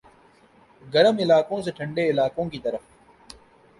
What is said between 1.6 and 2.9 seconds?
سے ٹھنڈے علاقوں کی طرف